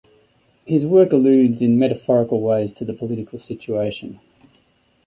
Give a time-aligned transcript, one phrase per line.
[0.65, 4.19] His work alludes in metaphorical ways to the political situation.